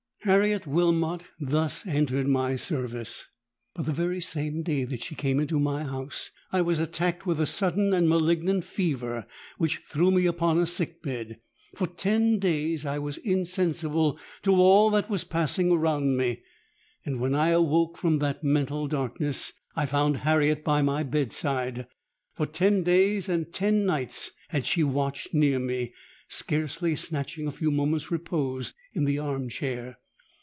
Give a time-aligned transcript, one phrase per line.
[0.25, 3.25] "Harriet Wilmot thus entered my service.
[3.73, 7.39] But the very same day that she came into my house, I was attacked with
[7.39, 9.25] a sudden and malignant fever,
[9.57, 11.39] which threw me upon a sick bed.
[11.75, 16.43] For ten days I was insensible to all that was passing around me;
[17.03, 21.87] and when I awoke from that mental darkness, I found Harriet by my bed side.
[22.35, 25.95] For ten days and ten nights had she watched near me,
[26.27, 29.97] scarcely snatching a few moments' repose in the arm chair.